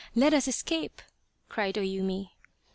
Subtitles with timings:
[0.15, 0.99] Let us escape!"
[1.47, 2.31] cried OYumi.